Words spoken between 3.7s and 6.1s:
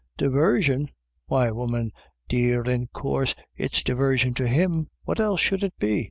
divarsion to him; what else should it be